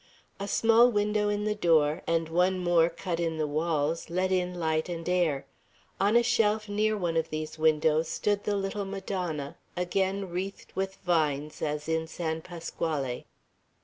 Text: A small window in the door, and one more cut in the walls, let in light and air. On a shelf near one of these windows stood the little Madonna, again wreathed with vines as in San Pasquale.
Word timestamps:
A 0.39 0.47
small 0.47 0.89
window 0.89 1.29
in 1.29 1.43
the 1.43 1.53
door, 1.53 2.01
and 2.07 2.27
one 2.27 2.57
more 2.57 2.89
cut 2.89 3.19
in 3.19 3.37
the 3.37 3.45
walls, 3.45 4.09
let 4.09 4.31
in 4.31 4.55
light 4.55 4.89
and 4.89 5.07
air. 5.07 5.45
On 5.99 6.15
a 6.15 6.23
shelf 6.23 6.67
near 6.67 6.97
one 6.97 7.15
of 7.17 7.29
these 7.29 7.59
windows 7.59 8.07
stood 8.07 8.43
the 8.43 8.55
little 8.55 8.83
Madonna, 8.85 9.57
again 9.77 10.27
wreathed 10.27 10.73
with 10.73 10.95
vines 11.05 11.61
as 11.61 11.87
in 11.87 12.07
San 12.07 12.41
Pasquale. 12.41 13.27